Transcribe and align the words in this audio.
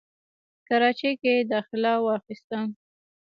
کراچۍ 0.67 1.11
کښې 1.21 1.35
داخله 1.51 1.93
واخسته، 2.05 2.57